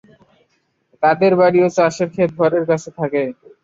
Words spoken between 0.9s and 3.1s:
তাদের বাড়ি এবং চাষের খেত ঘরের কাছে